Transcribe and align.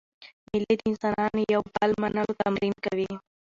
مېلې 0.49 0.73
د 0.77 0.81
انسانانو 0.89 1.39
د 1.45 1.49
یو 1.55 1.61
بل 1.73 1.91
منلو 2.01 2.37
تمرین 2.41 2.73
کوي. 2.85 3.11